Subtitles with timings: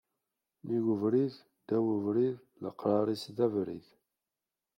[0.61, 3.87] Nnig ubrid, ddaw ubrid, leqrar-is d abrid